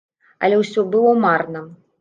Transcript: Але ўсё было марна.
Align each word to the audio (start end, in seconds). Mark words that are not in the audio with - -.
Але 0.47 0.57
ўсё 0.61 0.85
было 0.97 1.15
марна. 1.27 1.67